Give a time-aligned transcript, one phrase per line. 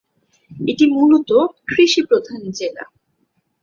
[0.51, 1.29] এটি মূলত
[1.67, 2.83] কৃষি প্রধান জেলা।